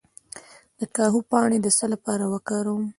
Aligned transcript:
د 0.79 0.81
کاهو 0.95 1.19
پاڼې 1.31 1.57
د 1.61 1.67
څه 1.77 1.85
لپاره 1.93 2.23
وکاروم؟ 2.33 2.83